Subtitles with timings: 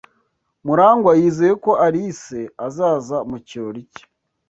[0.65, 4.03] Murangwa yizeye ko Alice azaza mu kirori cye.